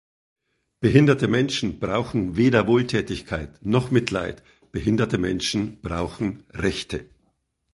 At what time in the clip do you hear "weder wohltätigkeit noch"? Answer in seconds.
2.35-3.91